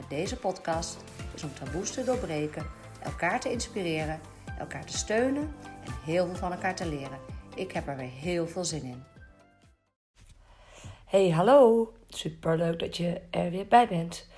[0.00, 1.04] met deze podcast
[1.34, 2.66] is om taboes te doorbreken,
[3.02, 4.20] elkaar te inspireren,
[4.58, 5.54] elkaar te steunen
[5.84, 7.18] en heel veel van elkaar te leren.
[7.54, 9.04] Ik heb er weer heel veel zin in.
[11.04, 11.92] Hey, hallo.
[12.08, 14.28] Super leuk dat je er weer bij bent.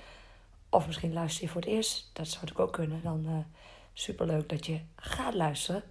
[0.69, 2.09] Of misschien luister je voor het eerst.
[2.13, 3.01] Dat zou natuurlijk ook kunnen.
[3.03, 3.37] Dan uh,
[3.93, 5.83] super leuk dat je gaat luisteren.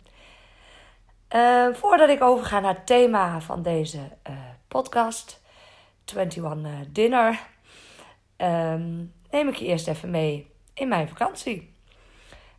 [1.34, 4.37] Uh, voordat ik overga naar het thema van deze uh,
[4.69, 5.41] podcast,
[6.05, 7.41] 21 Dinner,
[8.37, 11.75] um, neem ik je eerst even mee in mijn vakantie.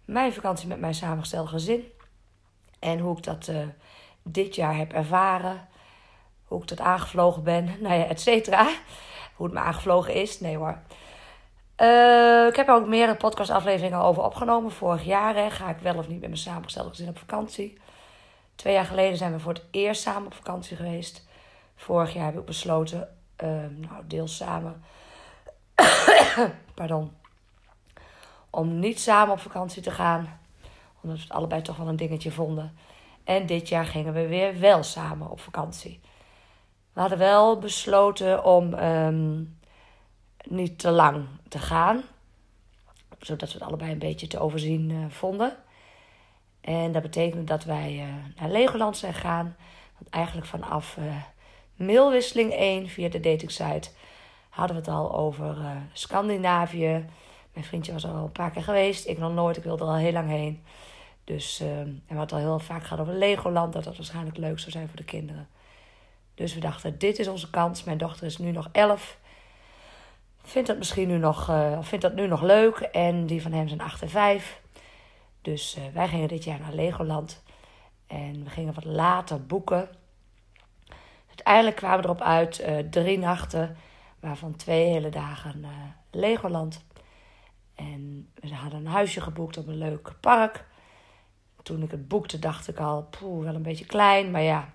[0.06, 1.92] Mijn vakantie met mijn samengestelde gezin.
[2.80, 3.58] En hoe ik dat uh,
[4.24, 5.68] dit jaar heb ervaren.
[6.44, 7.70] Hoe ik dat aangevlogen ben.
[7.82, 8.68] Nou ja, et cetera.
[9.36, 10.40] Hoe het me aangevlogen is.
[10.40, 10.78] Nee hoor.
[11.78, 14.72] Uh, ik heb ook meerdere podcastafleveringen over opgenomen.
[14.72, 17.78] Vorig jaar ga ik wel of niet met mijn samengestelde gezin op vakantie.
[18.56, 21.28] Twee jaar geleden zijn we voor het eerst samen op vakantie geweest.
[21.76, 23.10] Vorig jaar heb ik besloten,
[23.44, 24.84] uh, nou deels samen,
[26.76, 27.12] pardon,
[28.50, 30.40] om niet samen op vakantie te gaan.
[31.02, 32.78] Omdat we het allebei toch wel een dingetje vonden.
[33.24, 36.00] En dit jaar gingen we weer wel samen op vakantie.
[36.94, 39.58] We hadden wel besloten om um,
[40.44, 42.04] niet te lang te gaan.
[43.20, 45.56] Zodat we het allebei een beetje te overzien uh, vonden.
[46.62, 49.56] En dat betekende dat wij uh, naar Legoland zijn gaan.
[49.98, 51.16] Want eigenlijk vanaf uh,
[51.76, 53.90] mailwisseling 1 via de datingsite
[54.54, 57.06] hadden we het al over uh, Scandinavië.
[57.54, 59.08] Mijn vriendje was al een paar keer geweest.
[59.08, 59.58] Ik nog nooit.
[59.58, 60.64] Ik wilde er al heel lang heen.
[61.24, 63.74] Dus, uh, en we hadden al heel vaak gehad over Legoland.
[63.74, 65.48] Dat dat waarschijnlijk leuk zou zijn voor de kinderen.
[66.36, 67.84] Dus we dachten, dit is onze kans.
[67.84, 69.18] Mijn dochter is nu nog 11.
[70.44, 72.80] Vindt dat misschien nu nog, uh, vindt dat nu nog leuk.
[72.80, 74.62] En die van hem zijn 8 en 5.
[75.42, 77.44] Dus uh, wij gingen dit jaar naar Legoland.
[78.08, 79.90] En we gingen wat later boeken.
[81.28, 83.78] Uiteindelijk kwamen we erop uit drie nachten
[84.24, 85.70] waarvan twee hele dagen uh,
[86.12, 86.84] Legoland.
[87.76, 90.66] En we hadden een huisje geboekt op een leuk park.
[91.64, 94.32] Toen ik het boekte, dacht ik al, poeh, wel een beetje klein.
[94.32, 94.74] Maar ja,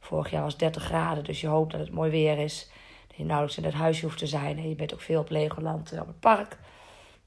[0.00, 2.70] vorig jaar was 30 graden, dus je hoopt dat het mooi weer is.
[3.06, 4.58] Dat je nauwelijks in het huisje hoeft te zijn.
[4.58, 6.58] En je bent ook veel op Legoland uh, op het park.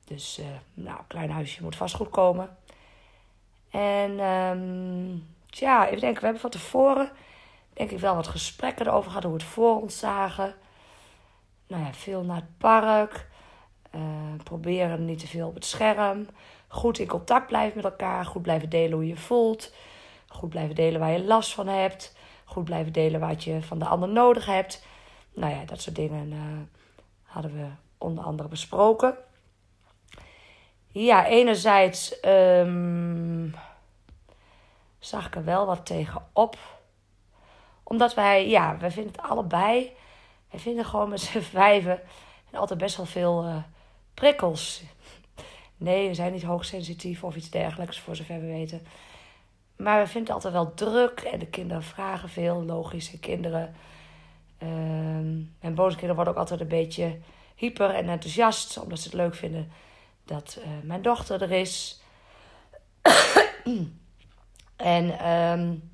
[0.05, 2.57] Dus, uh, nou, een klein huisje moet vast goed komen.
[3.69, 7.11] En, um, tja, even denken, we hebben van tevoren,
[7.73, 10.55] denk ik, wel wat gesprekken erover gehad, hoe we het voor ons zagen
[11.73, 13.27] nou ja, veel naar het park.
[13.95, 14.01] Uh,
[14.43, 16.27] proberen niet te veel op het scherm.
[16.67, 18.25] Goed in contact blijven met elkaar.
[18.25, 19.73] Goed blijven delen hoe je voelt.
[20.27, 22.15] Goed blijven delen waar je last van hebt.
[22.45, 24.85] Goed blijven delen wat je van de ander nodig hebt.
[25.33, 26.39] Nou ja, dat soort dingen uh,
[27.23, 27.67] hadden we
[27.97, 29.15] onder andere besproken.
[30.87, 33.55] Ja, enerzijds um,
[34.99, 36.57] zag ik er wel wat tegenop.
[37.83, 39.93] Omdat wij, ja, wij vinden het allebei
[40.53, 42.01] wij vinden gewoon met z'n vijven
[42.51, 43.55] altijd best wel veel uh,
[44.13, 44.83] prikkels.
[45.77, 48.85] Nee, we zijn niet hoogsensitief of iets dergelijks, voor zover we weten.
[49.75, 53.75] Maar we vinden het altijd wel druk en de kinderen vragen veel, logische kinderen.
[55.59, 57.19] Mijn bonuskinderen worden ook altijd een beetje
[57.55, 59.71] hyper en enthousiast, omdat ze het leuk vinden
[60.25, 62.01] dat uh, mijn dochter er is.
[64.75, 65.91] en um,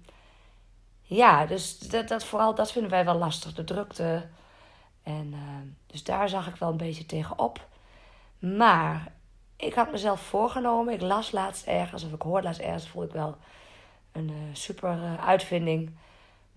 [1.01, 4.27] ja, dus dat, dat, vooral dat vinden wij wel lastig, de drukte.
[5.09, 5.39] En uh,
[5.87, 7.67] dus daar zag ik wel een beetje tegenop.
[8.39, 9.11] Maar
[9.55, 10.93] ik had mezelf voorgenomen.
[10.93, 13.37] Ik las laatst ergens, of ik hoorde laatst ergens, voel ik wel
[14.11, 15.91] een uh, super uh, uitvinding.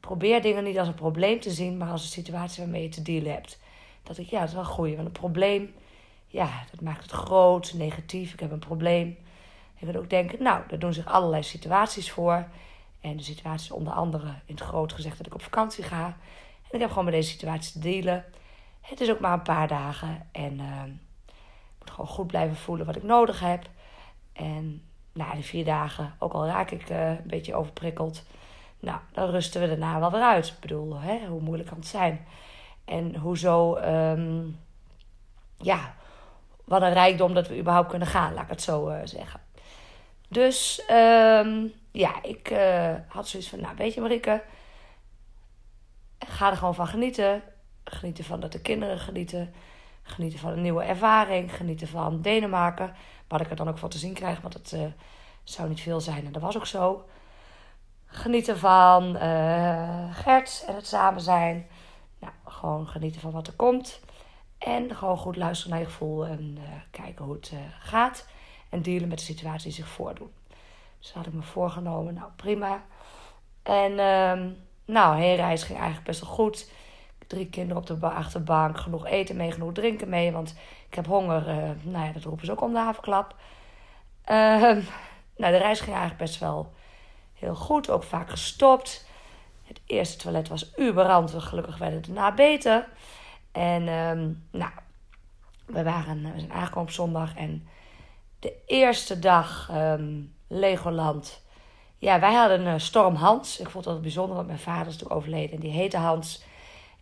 [0.01, 3.03] Probeer dingen niet als een probleem te zien, maar als een situatie waarmee je te
[3.03, 3.59] dealen hebt.
[4.03, 4.95] Dat ik, ja, dat is wel goed.
[4.95, 5.75] Want een probleem,
[6.27, 8.33] ja, dat maakt het groot, negatief.
[8.33, 9.19] Ik heb een probleem.
[9.75, 12.49] Je kunt ook denken, nou, daar doen zich allerlei situaties voor.
[13.01, 16.07] En de situatie is onder andere in het groot gezegd dat ik op vakantie ga.
[16.63, 18.25] En ik heb gewoon met deze situatie te dealen.
[18.83, 20.29] Het is ook maar een paar dagen.
[20.33, 20.83] En uh,
[21.27, 23.69] ik moet gewoon goed blijven voelen wat ik nodig heb.
[24.33, 24.83] En
[25.13, 28.25] na die vier dagen, ook al raak ik uh, een beetje overprikkeld.
[28.81, 30.47] Nou, dan rusten we daarna wel weer uit.
[30.47, 32.27] Ik bedoel, hè, hoe moeilijk kan het zijn?
[32.85, 34.61] En hoezo, um,
[35.57, 35.95] ja,
[36.65, 39.41] wat een rijkdom dat we überhaupt kunnen gaan, laat ik het zo uh, zeggen.
[40.29, 44.43] Dus um, ja, ik uh, had zoiets van, nou weet je Marike,
[46.19, 47.43] ga er gewoon van genieten.
[47.85, 49.53] Genieten van dat de kinderen genieten.
[50.03, 51.57] Genieten van een nieuwe ervaring.
[51.57, 52.95] Genieten van Denemarken.
[53.29, 54.81] Wat ik er dan ook voor te zien krijg, want het uh,
[55.45, 56.27] zou niet veel zijn.
[56.27, 57.09] En dat was ook zo.
[58.07, 61.67] Genieten van uh, Gert en het samen zijn.
[62.19, 64.01] Nou, gewoon genieten van wat er komt.
[64.59, 68.27] En gewoon goed luisteren naar je gevoel en uh, kijken hoe het gaat.
[68.69, 70.31] En dealen met de situaties die zich voordoen.
[70.99, 72.15] Dus had ik me voorgenomen.
[72.15, 72.83] Nou, prima.
[73.63, 74.53] En uh,
[74.85, 76.71] nou, heenreis ging eigenlijk best wel goed.
[77.33, 78.79] Drie kinderen op de achterbank.
[78.79, 80.33] Genoeg eten mee, genoeg drinken mee.
[80.33, 80.55] Want
[80.89, 81.49] ik heb honger.
[81.49, 83.35] Uh, nou ja, dat roepen ze ook om de havenklap.
[84.31, 84.61] Uh,
[85.37, 86.73] nou, de reis ging eigenlijk best wel
[87.35, 87.91] heel goed.
[87.91, 89.07] Ook vaak gestopt.
[89.65, 91.35] Het eerste toilet was uberrand.
[91.37, 92.89] Gelukkig werd het daarna beter.
[93.53, 94.71] En um, nou,
[95.67, 97.35] we, waren, we zijn aangekomen op zondag.
[97.37, 97.69] En
[98.39, 101.43] de eerste dag um, Legoland.
[101.99, 103.61] Ja, wij hadden een storm Hans.
[103.61, 105.55] Ik vond dat bijzonder, want mijn vader is natuurlijk overleden.
[105.55, 106.51] En die heette Hans.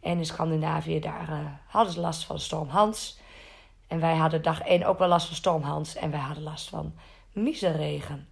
[0.01, 3.19] En in Scandinavië, daar uh, hadden ze last van storm Hans.
[3.87, 5.95] En wij hadden dag 1 ook wel last van storm Hans.
[5.95, 6.95] En wij hadden last van
[7.33, 8.29] miseregen.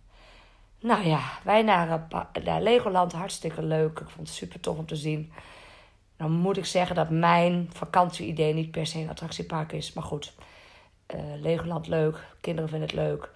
[0.81, 2.06] Nou ja, wij naar,
[2.44, 3.99] naar Legoland, hartstikke leuk.
[4.00, 5.32] Ik vond het super tof om te zien.
[6.17, 9.93] Dan moet ik zeggen dat mijn vakantieidee niet per se een attractiepark is.
[9.93, 10.35] Maar goed,
[11.15, 13.31] uh, Legoland leuk, kinderen vinden het leuk.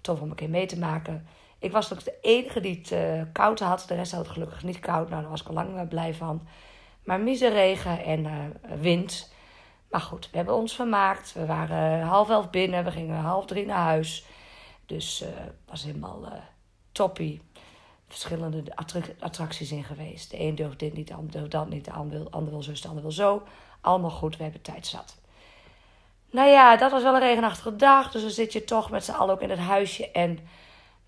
[0.00, 1.26] Tof om een keer mee te maken.
[1.58, 3.84] Ik was ook de enige die het koud had.
[3.88, 5.08] De rest had het gelukkig niet koud.
[5.08, 6.46] Nou, daar was ik al lang blij van.
[7.06, 8.32] Maar miseregen en uh,
[8.80, 9.32] wind.
[9.90, 11.32] Maar goed, we hebben ons vermaakt.
[11.32, 12.84] We waren half elf binnen.
[12.84, 14.24] We gingen half drie naar huis.
[14.86, 16.28] Dus het uh, was helemaal
[16.92, 17.40] toppie.
[18.08, 18.62] Verschillende
[19.20, 20.30] attracties in geweest.
[20.30, 21.84] De een durft dit niet, de ander dat niet.
[21.84, 23.42] De ander wil, ander wil zo, de ander wil zo.
[23.80, 25.16] Allemaal goed, we hebben tijd zat.
[26.30, 28.10] Nou ja, dat was wel een regenachtige dag.
[28.10, 30.10] Dus dan zit je toch met z'n allen ook in het huisje.
[30.10, 30.38] En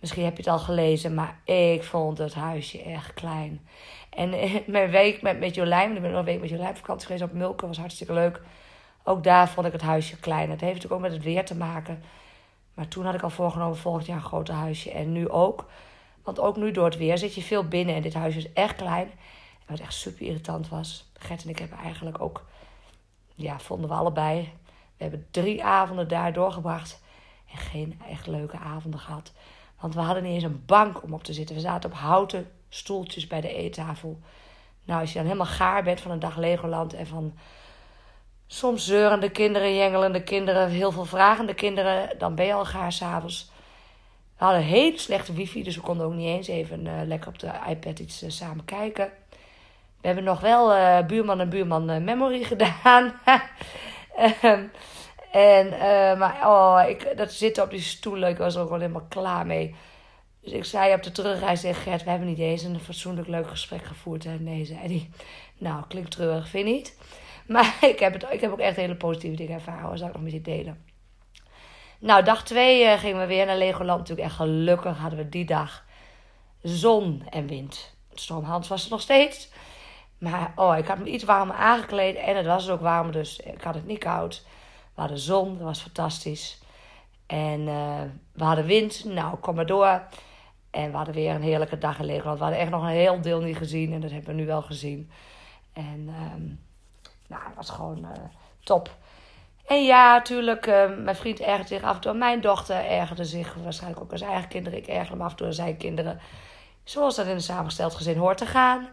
[0.00, 3.68] misschien heb je het al gelezen, maar ik vond het huisje echt klein.
[4.10, 4.30] En
[4.66, 7.32] mijn week met, met Jolijn, ik ben nog een week met Jolijn vakantie geweest op
[7.32, 8.40] Mulken, was hartstikke leuk.
[9.08, 10.50] Ook daar vond ik het huisje klein.
[10.50, 12.02] Het heeft natuurlijk ook met het weer te maken.
[12.74, 14.90] Maar toen had ik al voorgenomen volgend jaar een groter huisje.
[14.90, 15.64] En nu ook.
[16.22, 17.94] Want ook nu door het weer zit je veel binnen.
[17.94, 19.10] En dit huisje is echt klein.
[19.66, 21.10] Wat echt super irritant was.
[21.18, 22.44] Gert en ik hebben eigenlijk ook...
[23.34, 24.52] Ja, vonden we allebei.
[24.96, 27.02] We hebben drie avonden daar doorgebracht.
[27.52, 29.32] En geen echt leuke avonden gehad.
[29.80, 31.54] Want we hadden niet eens een bank om op te zitten.
[31.54, 34.20] We zaten op houten stoeltjes bij de eettafel.
[34.84, 37.34] Nou, als je dan helemaal gaar bent van een dag Legoland en van
[38.46, 43.50] soms zeurende kinderen, jengelende kinderen, heel veel vragende kinderen, dan ben je al gaar s'avonds.
[44.38, 47.38] We hadden hele slechte wifi, dus we konden ook niet eens even uh, lekker op
[47.38, 49.10] de iPad iets uh, samen kijken.
[50.00, 53.12] We hebben nog wel uh, buurman en buurman memory gedaan.
[54.42, 54.70] um,
[55.32, 55.68] en,
[56.18, 59.46] maar oh, ik, dat zitten op die stoelen, ik was er ook wel helemaal klaar
[59.46, 59.74] mee.
[60.48, 63.48] Dus ik zei op de terugreis tegen Gert, we hebben niet eens een fatsoenlijk leuk
[63.48, 64.24] gesprek gevoerd.
[64.24, 65.10] En nee, zei hij.
[65.58, 66.96] Nou, klinkt treurig, vind je niet?
[67.46, 69.88] Maar ik heb, het, ik heb ook echt hele positieve dingen ervaren.
[69.88, 70.84] Dat zal ik nog met je delen.
[71.98, 73.98] Nou, dag twee uh, gingen we weer naar Legoland.
[73.98, 75.84] Natuurlijk echt gelukkig hadden we die dag
[76.62, 77.96] zon en wind.
[78.14, 79.50] Storm Hans was er nog steeds.
[80.18, 82.16] Maar oh, ik had me iets warmer aangekleed.
[82.16, 84.44] En het was ook warm, dus ik had het niet koud.
[84.98, 86.58] We hadden zon, dat was fantastisch.
[87.26, 88.00] En uh,
[88.32, 89.04] we hadden wind.
[89.04, 90.02] Nou, kom maar door.
[90.70, 92.38] En we hadden weer een heerlijke dag in Legoland.
[92.38, 93.92] We hadden echt nog een heel deel niet gezien.
[93.92, 95.10] En dat hebben we nu wel gezien.
[95.72, 96.60] En um,
[97.26, 98.10] nou, het was gewoon uh,
[98.64, 98.96] top.
[99.66, 102.12] En ja, natuurlijk, uh, mijn vriend ergerde zich af en toe.
[102.14, 104.78] Mijn dochter ergerde zich waarschijnlijk ook aan zijn eigen kinderen.
[104.78, 106.20] Ik ergerde me af en toe aan zijn kinderen.
[106.84, 108.88] Zoals dat in een samengesteld gezin hoort te gaan.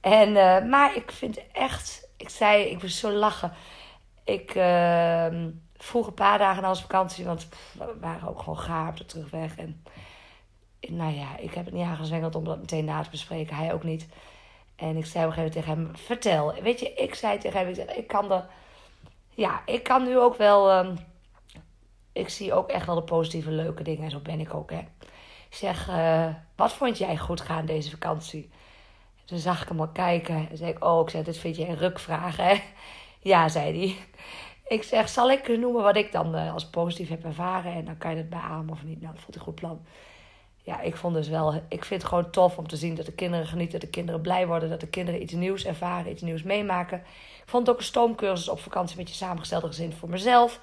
[0.00, 0.32] En,
[0.68, 3.52] maar ik vind echt, ik zei, ik moest zo lachen.
[4.24, 5.26] Ik uh,
[5.76, 9.04] vroeg een paar dagen na onze vakantie, want we waren ook gewoon gaar op de
[9.04, 9.56] terugweg.
[9.56, 9.84] En
[10.88, 13.56] nou ja, ik heb het niet aangezwengeld om dat meteen na te bespreken.
[13.56, 14.08] Hij ook niet.
[14.76, 16.54] En ik zei op een gegeven tegen hem: Vertel.
[16.62, 18.42] Weet je, ik zei tegen hem: Ik, ik kan de.
[19.30, 20.78] Ja, ik kan nu ook wel.
[20.78, 20.98] Um,
[22.12, 24.04] ik zie ook echt wel de positieve, leuke dingen.
[24.04, 24.78] En zo ben ik ook, hè.
[25.48, 26.26] Ik zeg: uh,
[26.56, 28.50] Wat vond jij goed gaan deze vakantie?
[29.24, 30.48] Toen zag ik hem al kijken.
[30.50, 32.62] En zei ik: Oh, ik zeg: Dit vind je een rukvraag, hè?
[33.22, 33.96] Ja, zei hij.
[34.76, 37.72] Ik zeg: Zal ik noemen wat ik dan uh, als positief heb ervaren?
[37.72, 39.00] En dan kan je het beamen of niet.
[39.00, 39.80] Nou, dat vond ik een goed plan
[40.64, 43.12] ja, ik vond dus wel, ik vind het gewoon tof om te zien dat de
[43.12, 46.42] kinderen genieten, dat de kinderen blij worden, dat de kinderen iets nieuws ervaren, iets nieuws
[46.42, 46.98] meemaken.
[47.42, 50.60] Ik vond ook een stoomcursus op vakantie met je samengestelde gezin voor mezelf.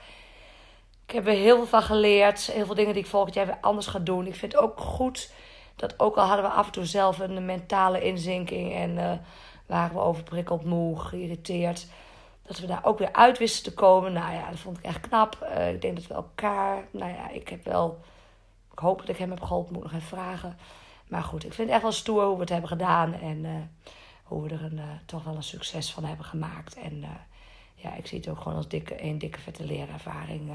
[1.05, 3.57] Ik heb er heel veel van geleerd, heel veel dingen die ik volgend jaar weer
[3.61, 4.27] anders ga doen.
[4.27, 5.31] Ik vind het ook goed
[5.75, 9.11] dat ook al hadden we af en toe zelf een mentale inzinking en uh,
[9.65, 11.87] waren we overprikkeld, moe, geïrriteerd,
[12.49, 14.13] dat we daar ook weer uit wisten te komen.
[14.13, 15.49] Nou ja, dat vond ik echt knap.
[15.57, 17.99] Uh, ik denk dat we elkaar, nou ja, ik heb wel
[18.71, 20.57] ik hoop dat ik hem heb geholpen, moet nog even vragen.
[21.07, 23.13] Maar goed, ik vind het echt wel stoer hoe we het hebben gedaan.
[23.13, 23.51] En uh,
[24.23, 26.75] hoe we er een, uh, toch wel een succes van hebben gemaakt.
[26.75, 27.05] En
[27.75, 30.51] ja, ik zie het ook gewoon als dikke, een dikke vette leerervaring.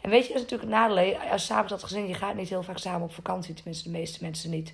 [0.00, 1.16] En weet je, dat is natuurlijk een nadeel.
[1.16, 3.54] Als samen dat gezin, je gaat niet heel vaak samen op vakantie.
[3.54, 4.72] Tenminste, de meeste mensen niet.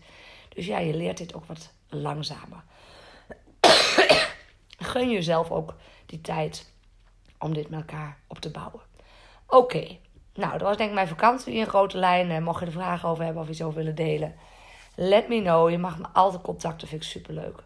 [0.48, 2.62] Dus ja, je leert dit ook wat langzamer.
[4.92, 5.74] Gun jezelf ook
[6.06, 6.72] die tijd
[7.38, 8.80] om dit met elkaar op te bouwen.
[9.46, 9.98] Oké,
[10.34, 12.42] nou, dat was denk ik mijn vakantie in grote lijnen.
[12.42, 14.34] Mocht je er vragen over hebben of iets over willen delen,
[14.94, 15.70] let me know.
[15.70, 17.62] Je mag me altijd contacten, vind ik superleuk.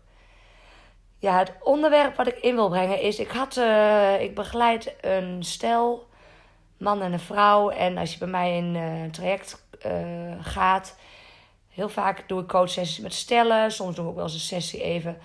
[1.18, 5.44] Ja, het onderwerp wat ik in wil brengen is: ik, had, uh, ik begeleid een
[5.44, 6.06] stel,
[6.76, 7.70] man en een vrouw.
[7.70, 9.92] En als je bij mij in een traject uh,
[10.40, 10.96] gaat,
[11.68, 13.72] heel vaak doe ik coachsessies met stellen.
[13.72, 15.18] Soms doe ik ook wel eens een sessie even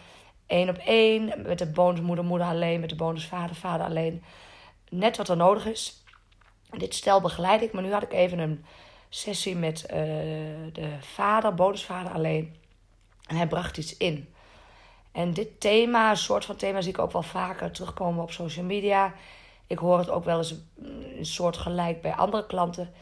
[0.51, 1.41] één op één.
[1.45, 2.79] Met de bonusmoeder, moeder alleen.
[2.79, 4.23] Met de bonusvader, vader alleen.
[4.89, 6.03] Net wat er nodig is.
[6.77, 7.73] Dit stel begeleid ik.
[7.73, 8.65] Maar nu had ik even een
[9.09, 9.89] sessie met uh,
[10.73, 12.55] de vader, bonusvader alleen.
[13.27, 14.33] En hij bracht iets in.
[15.11, 18.65] En dit thema, een soort van thema, zie ik ook wel vaker terugkomen op social
[18.65, 19.13] media.
[19.67, 20.55] Ik hoor het ook wel eens
[21.17, 22.93] een soort gelijk bij andere klanten.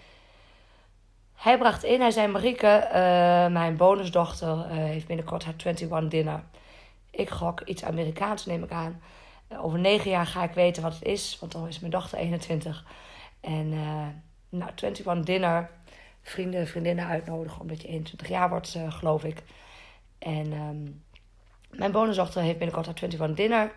[1.35, 2.93] Hij bracht in, hij zei: Marieke, uh,
[3.53, 6.43] mijn bonusdochter uh, heeft binnenkort haar 21 dinner.
[7.11, 9.01] Ik gok iets Amerikaans, neem ik aan.
[9.57, 12.85] over negen jaar ga ik weten wat het is, want dan is mijn dochter 21.
[13.39, 14.07] En uh,
[14.49, 15.69] nou, 21 dinner,
[16.21, 19.43] vrienden, vriendinnen uitnodigen omdat je 21 jaar wordt, geloof ik.
[20.19, 21.03] En um,
[21.69, 23.71] mijn bonusdochter heeft binnenkort haar 21 dinner.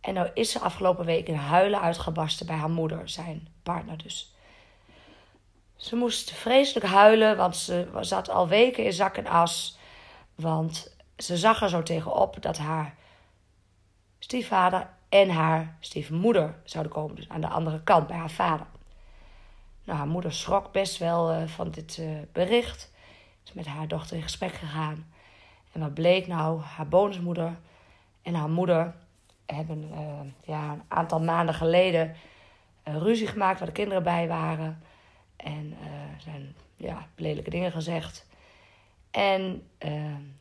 [0.00, 4.34] En nou is ze afgelopen week in huilen uitgebarsten bij haar moeder, zijn partner dus.
[5.76, 9.78] Ze moest vreselijk huilen, want ze zat al weken in zak en as.
[10.34, 12.94] Want ze zag er zo tegenop dat haar
[14.18, 17.16] stiefvader en haar stiefmoeder zouden komen.
[17.16, 18.66] Dus aan de andere kant, bij haar vader.
[19.84, 22.92] Nou, haar moeder schrok best wel uh, van dit uh, bericht.
[23.44, 25.12] Is met haar dochter in gesprek gegaan.
[25.72, 26.60] En wat bleek nou?
[26.60, 27.56] Haar bonusmoeder
[28.22, 28.94] en haar moeder
[29.46, 29.98] hebben uh,
[30.44, 32.16] ja, een aantal maanden geleden
[32.84, 34.82] ruzie gemaakt waar de kinderen bij waren.
[35.36, 35.76] En
[36.18, 38.26] zijn ja, lelijke dingen gezegd.
[39.10, 39.68] En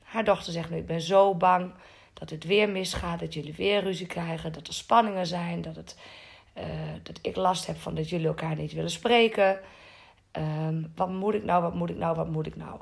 [0.04, 1.74] haar dochter zegt nu: Ik ben zo bang
[2.14, 5.98] dat het weer misgaat, dat jullie weer ruzie krijgen, dat er spanningen zijn, dat, het,
[6.58, 6.64] uh,
[7.04, 9.60] dat ik last heb van dat jullie elkaar niet willen spreken.
[10.32, 12.82] Um, wat moet ik nou, wat moet ik nou, wat moet ik nou?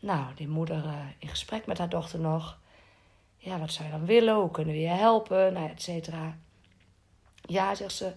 [0.00, 2.58] Nou, die moeder uh, in gesprek met haar dochter nog.
[3.36, 4.34] Ja, wat zou je dan willen?
[4.34, 5.52] Hoe kunnen we je helpen?
[5.52, 6.38] Nou, et cetera.
[7.42, 8.12] Ja, zegt ze,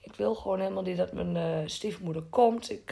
[0.00, 2.70] ik wil gewoon helemaal niet dat mijn stiefmoeder komt.
[2.70, 2.90] Ik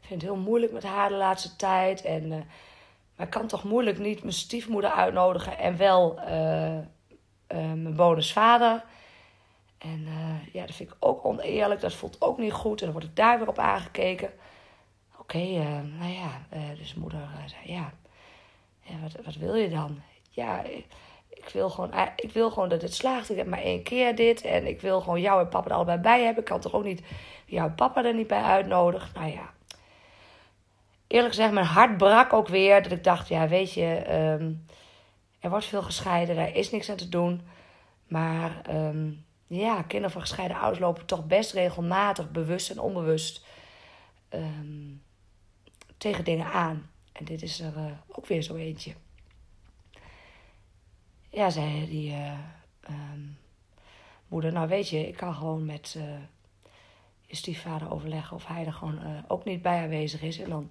[0.00, 2.02] vind het heel moeilijk met haar de laatste tijd.
[2.02, 2.46] En
[3.18, 6.82] maar ik kan toch moeilijk niet mijn stiefmoeder uitnodigen en wel uh, uh,
[7.48, 8.84] mijn bonusvader.
[9.78, 11.80] En uh, ja, dat vind ik ook oneerlijk.
[11.80, 12.80] Dat voelt ook niet goed.
[12.80, 14.30] En dan word ik daar weer op aangekeken.
[15.18, 15.38] Oké,
[15.98, 16.46] nou ja.
[16.76, 17.92] dus moeder zei, ja,
[19.02, 20.00] wat, wat wil je dan?
[20.30, 20.86] Ja, ik,
[21.28, 23.30] ik, wil gewoon, ik wil gewoon dat het slaagt.
[23.30, 24.42] Ik heb maar één keer dit.
[24.42, 26.42] En ik wil gewoon jou en papa er allebei bij hebben.
[26.42, 27.02] Ik kan toch ook niet
[27.46, 29.10] jouw papa er niet bij uitnodigen?
[29.14, 29.50] Nou ja,
[31.08, 32.82] eerlijk gezegd, mijn hart brak ook weer.
[32.82, 34.66] Dat ik dacht, ja, weet je, um,
[35.38, 37.42] er wordt veel gescheiden, daar is niks aan te doen.
[38.06, 43.44] Maar um, ja, kinderen van gescheiden ouders lopen toch best regelmatig, bewust en onbewust,
[44.30, 45.02] um,
[45.96, 46.90] tegen dingen aan.
[47.12, 48.92] En dit is er uh, ook weer zo eentje.
[51.30, 52.32] Ja, zei die uh,
[54.28, 56.02] moeder, nou weet je, ik kan gewoon met uh,
[57.26, 60.38] je stiefvader overleggen of hij er gewoon ook niet bij aanwezig is.
[60.38, 60.70] En dan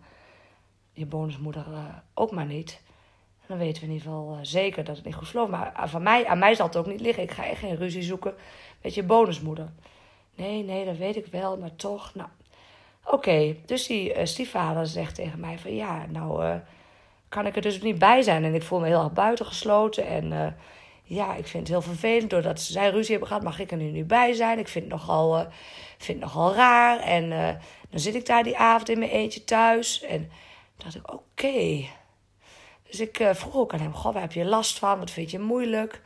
[0.97, 1.77] je bonusmoeder uh,
[2.13, 2.81] ook maar niet.
[3.41, 5.51] En dan weten we in ieder geval uh, zeker dat het niet goed verloopt.
[5.51, 7.23] Maar van mij, aan mij zal het ook niet liggen.
[7.23, 8.35] Ik ga echt geen ruzie zoeken
[8.81, 9.69] met je bonusmoeder.
[10.35, 12.15] Nee, nee, dat weet ik wel, maar toch.
[12.15, 12.29] Nou,
[13.05, 13.55] oké.
[13.65, 16.59] Dus die stiefvader zegt tegen mij van ja, nou
[17.29, 18.43] kan ik er dus niet bij zijn.
[18.43, 20.07] En ik voel me heel erg buitengesloten.
[20.07, 20.55] En
[21.03, 22.29] ja, ik vind het heel vervelend.
[22.29, 24.59] Doordat ze zij ruzie hebben gehad, mag ik er nu niet bij zijn.
[24.59, 25.47] Ik vind het nogal,
[25.97, 26.99] vind het nogal raar.
[26.99, 27.29] En
[27.89, 30.01] dan zit ik daar die avond in mijn eentje thuis.
[30.01, 30.29] En
[30.77, 31.85] dacht ik, oké.
[32.83, 34.99] Dus ik uh, vroeg ook aan hem, goh, waar heb je last van?
[34.99, 36.01] Wat vind je moeilijk?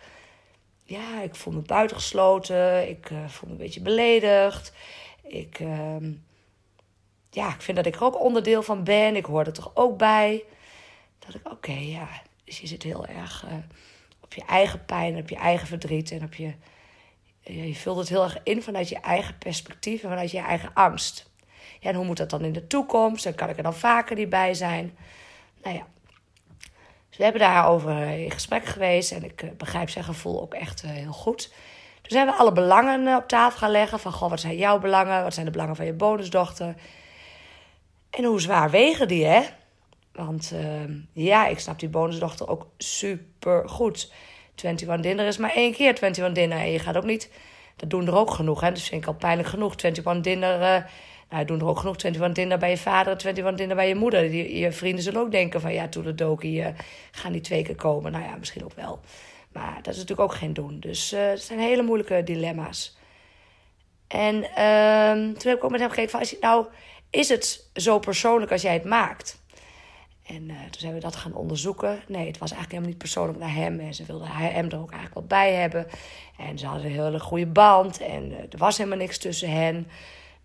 [0.84, 2.90] Ja, ik voel me buitengesloten.
[2.90, 4.74] Ik uh, voel me een beetje beledigd.
[5.24, 5.96] Ik, uh,
[7.30, 9.16] ja, ik vind dat ik er ook onderdeel van ben.
[9.16, 10.44] Ik hoor er toch ook bij.
[11.20, 12.08] Dat ik, oké, ja.
[12.44, 13.54] Dus je zit heel erg uh,
[14.22, 16.12] op je eigen pijn, op je eigen verdriet.
[16.12, 16.54] En op je,
[17.42, 21.31] je vult het heel erg in vanuit je eigen perspectief en vanuit je eigen angst.
[21.82, 23.26] En hoe moet dat dan in de toekomst?
[23.26, 24.98] En kan ik er dan vaker niet bij zijn?
[25.64, 25.86] Nou ja.
[27.10, 29.12] Dus we hebben daarover in gesprek geweest.
[29.12, 31.54] En ik eh, begrijp zijn gevoel ook echt eh, heel goed.
[32.02, 34.00] Dus hebben we alle belangen eh, op tafel gaan leggen.
[34.00, 35.24] Van, goh, wat zijn jouw belangen?
[35.24, 36.76] Wat zijn de belangen van je bonusdochter?
[38.10, 39.42] En hoe zwaar wegen die, hè?
[40.12, 44.12] Want uh, ja, ik snap die bonusdochter ook super goed.
[44.56, 46.58] 21 dinner is maar één keer 21 dinner.
[46.58, 47.30] En je gaat ook niet
[47.82, 48.62] dat doen er ook genoeg.
[48.62, 48.72] Hè?
[48.72, 49.76] Dat vind ik al pijnlijk genoeg.
[49.78, 50.84] 21 dinner, uh,
[51.32, 51.96] nou, doen er ook genoeg.
[51.96, 54.30] 21 dinner bij je vader, 21 dinner bij je moeder.
[54.30, 56.68] Die, je vrienden zullen ook denken van, ja, toeledoki, uh,
[57.12, 58.12] gaan die twee keer komen.
[58.12, 59.00] Nou ja, misschien ook wel.
[59.52, 60.80] Maar dat is natuurlijk ook geen doen.
[60.80, 62.98] Dus uh, het zijn hele moeilijke dilemma's.
[64.08, 66.66] En uh, toen heb ik ook met hem gekeken van, als je, nou,
[67.10, 69.42] is het zo persoonlijk als jij het maakt?
[70.26, 72.00] En uh, toen zijn we dat gaan onderzoeken.
[72.08, 73.80] Nee, het was eigenlijk helemaal niet persoonlijk naar hem.
[73.80, 75.88] En ze wilde hem er ook eigenlijk wel bij hebben.
[76.38, 78.02] En ze hadden een hele goede band.
[78.02, 79.88] En uh, er was helemaal niks tussen hen.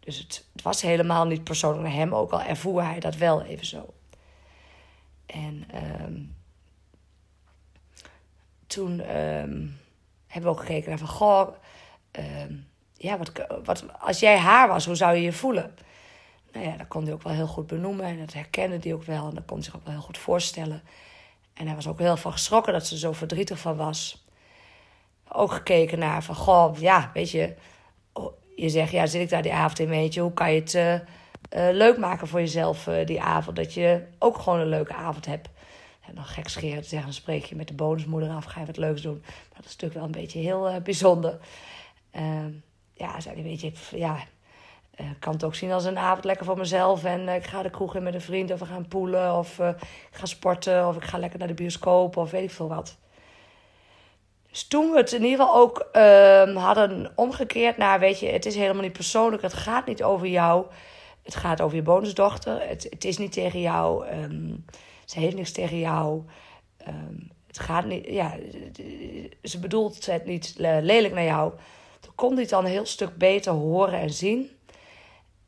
[0.06, 2.14] Dus het, het, was helemaal niet persoonlijk naar hem.
[2.14, 3.94] Ook al ervoer hij dat wel even zo.
[5.26, 5.68] En
[6.02, 6.36] um,
[8.66, 9.78] toen um,
[10.26, 11.08] hebben we ook gekeken naar van...
[11.08, 11.48] Goh,
[12.12, 13.32] um, ja, wat,
[13.64, 15.74] wat, als jij haar was, hoe zou je je voelen?
[16.52, 18.06] Nou ja, dat kon hij ook wel heel goed benoemen.
[18.06, 19.28] En dat herkende hij ook wel.
[19.28, 20.82] En dat kon hij zich ook wel heel goed voorstellen.
[21.54, 24.24] En hij was ook heel van geschrokken dat ze zo verdrietig van was.
[25.28, 27.54] Ook gekeken naar van, goh, ja, weet je...
[28.56, 30.20] Je zegt, ja, zit ik daar die avond in, weet je...
[30.20, 31.00] Hoe kan je het uh, uh,
[31.76, 33.56] leuk maken voor jezelf uh, die avond?
[33.56, 35.48] Dat je ook gewoon een leuke avond hebt.
[36.08, 38.44] En dan gek scheren te zeggen, dan spreek je met de bonusmoeder af.
[38.44, 39.22] Ga je wat leuks doen.
[39.24, 41.38] Maar dat is natuurlijk wel een beetje heel bijzonder.
[42.10, 42.50] Ehm,
[42.94, 44.16] ja, zei weet je, ja,
[44.96, 47.04] ik kan het ook zien als een avond lekker voor mezelf.
[47.04, 49.36] En ik ga de kroeg in met een vriend of we gaan poelen.
[49.38, 49.76] Of ik
[50.10, 52.96] ga sporten of ik ga lekker naar de bioscoop of weet ik veel wat.
[54.56, 58.46] Dus toen we het in ieder geval ook ehm, hadden omgekeerd naar, weet je, het
[58.46, 59.42] is helemaal niet persoonlijk.
[59.42, 60.66] Het gaat niet over jou.
[61.22, 62.68] Het gaat over je bonusdochter.
[62.68, 64.08] Het, het is niet tegen jou.
[64.08, 64.64] Um,
[65.04, 66.22] ze heeft niks tegen jou.
[66.88, 68.36] Um, het gaat niet, ja,
[69.42, 71.52] ze bedoelt het niet lelijk naar jou.
[72.00, 74.50] Toen kon hij het dan een heel stuk beter horen en zien.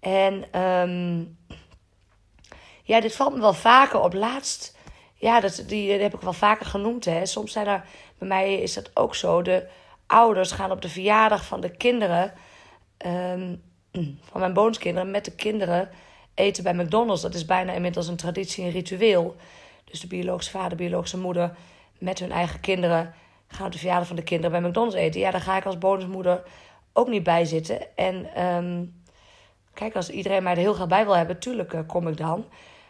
[0.01, 0.45] En
[2.83, 4.13] ja, dit valt me wel vaker op.
[4.13, 4.77] Laatst,
[5.15, 7.05] ja, dat, die, dat heb ik wel vaker genoemd.
[7.05, 7.27] Hè.
[7.27, 7.85] Soms zijn er,
[8.19, 9.43] bij mij is dat ook zo.
[9.43, 9.67] De
[10.07, 12.33] ouders gaan op de verjaardag van de kinderen,
[13.07, 13.63] um,
[14.31, 15.91] van mijn bonuskinderen, met de kinderen
[16.35, 17.23] eten bij McDonald's.
[17.23, 19.37] Dat is bijna inmiddels een traditie, een ritueel.
[19.85, 21.57] Dus de biologische vader, de biologische moeder
[21.99, 23.15] met hun eigen kinderen
[23.49, 25.21] gaan op de verjaardag van de kinderen bij McDonald's eten.
[25.21, 26.43] Ja, daar ga ik als bonusmoeder
[26.93, 27.97] ook niet bij zitten.
[27.97, 28.99] En um,
[29.79, 32.45] Kijk, als iedereen mij er heel graag bij wil hebben, tuurlijk uh, kom ik dan.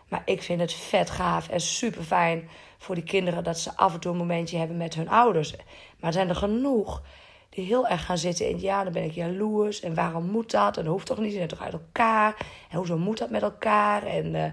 [0.09, 3.95] Maar ik vind het vet gaaf en super fijn voor die kinderen dat ze af
[3.95, 5.53] en toe een momentje hebben met hun ouders.
[5.53, 5.67] Maar
[6.01, 7.03] er zijn er genoeg
[7.49, 9.81] die heel erg gaan zitten in, ja, dan ben ik jaloers.
[9.81, 10.77] En waarom moet dat?
[10.77, 12.37] En dat hoeft toch niet, ze zijn toch uit elkaar?
[12.71, 14.07] En hoezo moet dat met elkaar?
[14.07, 14.45] En uh,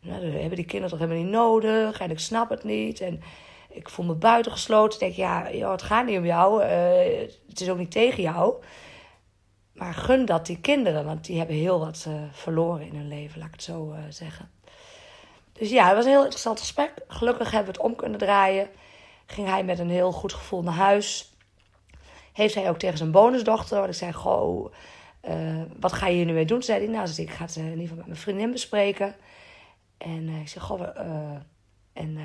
[0.00, 2.00] nou, dat hebben die kinderen toch helemaal niet nodig?
[2.00, 3.00] En ik snap het niet.
[3.00, 3.22] En
[3.68, 5.00] ik voel me buitengesloten.
[5.00, 6.62] Ik denk, ja, joh, het gaat niet om jou.
[6.62, 8.54] Uh, het is ook niet tegen jou.
[9.72, 13.38] Maar gun dat die kinderen, want die hebben heel wat uh, verloren in hun leven,
[13.38, 14.50] laat ik het zo zeggen.
[15.60, 16.92] Dus ja, het was een heel interessant gesprek.
[17.08, 18.68] Gelukkig hebben we het om kunnen draaien.
[19.26, 21.34] Ging hij met een heel goed gevoel naar huis.
[22.32, 24.72] Heeft hij ook tegen zijn bonusdochter, want ik zei, goh,
[25.28, 26.62] uh, wat ga je hier nu mee doen?
[26.62, 29.14] Zei hij, nou, ik ga het in ieder geval met mijn vriendin bespreken.
[29.98, 30.80] En ik zeg, goh,
[31.92, 32.18] en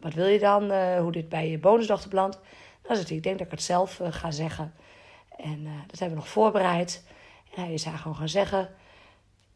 [0.00, 2.40] wat wil je dan, hoe dit bij je bonusdochter belandt?
[2.82, 4.74] Nou, zei hij, ik denk dat ik het zelf ga zeggen.
[5.36, 7.04] En dat hebben we nog voorbereid.
[7.54, 8.70] En hij is haar gewoon gaan zeggen: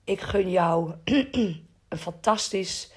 [0.05, 0.92] Ik gun jou
[1.88, 2.92] een fantastisch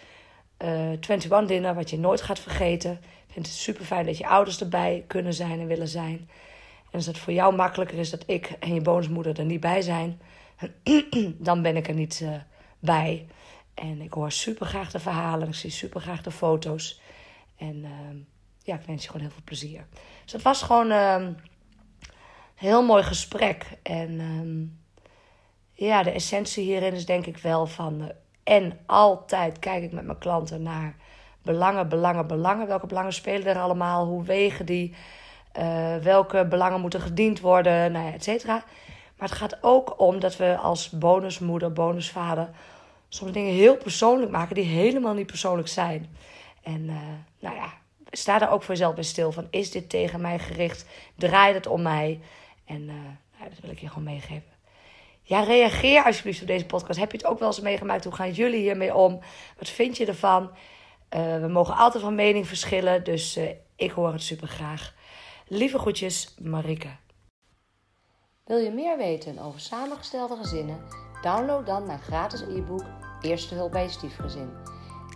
[0.62, 2.92] uh, eh, 21 dinner, wat je nooit gaat vergeten.
[3.28, 6.30] Ik vind het super fijn dat je ouders erbij kunnen zijn en willen zijn.
[6.86, 9.82] En als het voor jou makkelijker is dat ik en je bonusmoeder er niet bij
[9.82, 10.22] zijn,
[11.48, 12.36] dan ben ik er niet uh,
[12.80, 13.28] bij.
[13.74, 17.02] En ik hoor super graag de verhalen, ik zie super graag de foto's.
[17.58, 17.90] En uh,
[18.64, 19.86] ja, ik wens je gewoon heel veel plezier.
[20.24, 21.28] Dus het was gewoon uh,
[22.56, 23.66] heel mooi gesprek.
[23.84, 24.80] En um,
[25.74, 28.12] ja, de essentie hierin is denk ik wel van.
[28.46, 30.96] En altijd kijk ik met mijn klanten naar
[31.42, 32.68] belangen, belangen, belangen.
[32.68, 34.06] Welke belangen spelen er allemaal?
[34.06, 34.96] Hoe wegen die?
[35.60, 37.92] Uh, welke belangen moeten gediend worden?
[37.92, 38.64] Nou ja, et cetera.
[39.18, 42.50] Maar het gaat ook om dat we als bonusmoeder, bonusvader
[43.10, 46.16] soms dingen heel persoonlijk maken die helemaal niet persoonlijk zijn.
[46.64, 46.96] En uh,
[47.40, 47.74] nou ja,
[48.12, 50.86] sta daar ook voor jezelf bij stil van is dit tegen mij gericht?
[51.16, 52.20] Draait het om mij?
[52.66, 52.94] En uh,
[53.38, 54.55] nou, dat wil ik je gewoon meegeven.
[55.28, 57.00] Ja, reageer alsjeblieft op deze podcast.
[57.00, 58.04] Heb je het ook wel eens meegemaakt?
[58.04, 59.20] Hoe gaan jullie hiermee om?
[59.58, 60.44] Wat vind je ervan?
[61.16, 64.94] Uh, we mogen altijd van mening verschillen, dus uh, ik hoor het super graag.
[65.48, 66.90] Lieve groetjes, Marike.
[68.44, 70.80] Wil je meer weten over samengestelde gezinnen?
[71.22, 72.86] Download dan mijn gratis e-book
[73.22, 74.50] Eerste hulp bij je stiefgezin.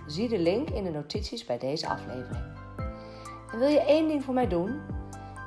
[0.08, 2.44] Zie de link in de notities bij deze aflevering.
[3.52, 4.98] En wil je één ding voor mij doen?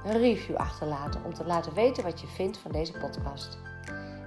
[0.05, 3.59] een review achterlaten om te laten weten wat je vindt van deze podcast.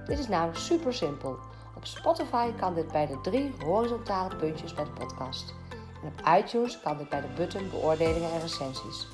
[0.06, 1.38] Dit is namelijk super simpel.
[1.76, 5.54] Op Spotify kan dit bij de drie horizontale puntjes bij de podcast.
[6.02, 9.06] En op iTunes kan dit bij de button beoordelingen en recensies.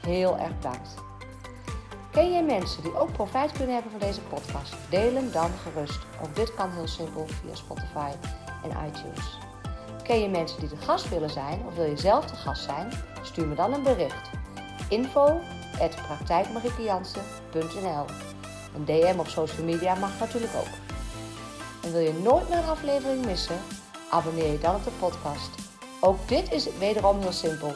[0.00, 0.94] Heel erg bedankt.
[2.10, 4.74] Ken jij mensen die ook profijt kunnen hebben van deze podcast?
[4.90, 5.98] Deel hem dan gerust.
[6.22, 8.10] Ook dit kan heel simpel via Spotify
[8.62, 9.38] en iTunes.
[10.02, 12.92] Ken je mensen die de gast willen zijn of wil je zelf de gast zijn?
[13.22, 14.30] Stuur me dan een bericht.
[14.88, 15.40] Info
[18.74, 20.74] Een DM op social media mag natuurlijk ook.
[21.82, 23.58] En wil je nooit meer een aflevering missen?
[24.10, 25.50] Abonneer je dan op de podcast.
[26.00, 27.68] Ook dit is wederom heel simpel.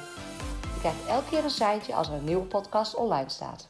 [0.61, 3.69] Je krijgt elke keer een seintje als er een nieuwe podcast online staat.